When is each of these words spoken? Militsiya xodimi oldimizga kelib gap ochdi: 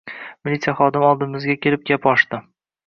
Militsiya 0.47 0.73
xodimi 0.79 1.09
oldimizga 1.11 1.59
kelib 1.67 1.87
gap 1.93 2.13
ochdi: 2.15 2.43